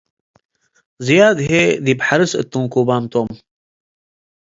ዝያድ 1.05 1.37
ህዬ 1.47 1.61
ዲብ 1.85 1.99
ሐርስ 2.07 2.31
እትንኩባም 2.41 3.03
ቶም። 3.11 3.29